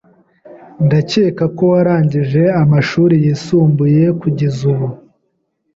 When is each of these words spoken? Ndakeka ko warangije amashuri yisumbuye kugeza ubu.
Ndakeka 0.85 1.43
ko 1.55 1.63
warangije 1.73 2.41
amashuri 2.61 3.15
yisumbuye 3.23 4.03
kugeza 4.21 4.59
ubu. 4.71 4.87